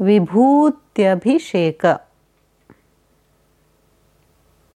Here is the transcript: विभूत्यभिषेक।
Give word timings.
विभूत्यभिषेक। 0.00 1.86